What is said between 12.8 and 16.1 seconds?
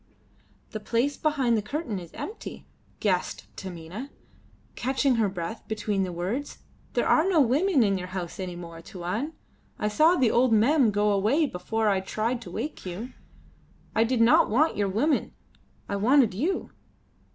you. I did not want your women, I